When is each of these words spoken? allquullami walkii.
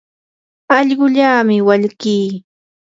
allquullami 0.77 1.57
walkii. 1.67 2.29